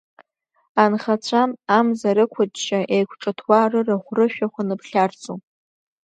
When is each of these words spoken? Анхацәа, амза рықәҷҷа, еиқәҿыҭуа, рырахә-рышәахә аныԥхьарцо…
Анхацәа, 0.83 1.41
амза 1.77 2.11
рықәҷҷа, 2.17 2.79
еиқәҿыҭуа, 2.95 3.71
рырахә-рышәахә 3.71 4.57
аныԥхьарцо… 4.61 5.33